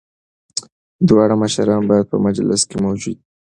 [1.07, 3.23] دواړه مشران باید په مجلس کي موجود وي.